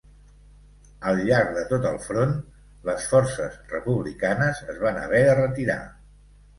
Al 1.11 1.21
llarg 1.27 1.51
de 1.57 1.65
tot 1.73 1.85
el 1.91 2.01
front, 2.07 2.33
les 2.91 3.07
forces 3.13 3.63
republicanes 3.77 4.67
es 4.75 4.85
van 4.89 5.03
haver 5.07 5.25
de 5.33 5.41
retirar. 5.47 5.81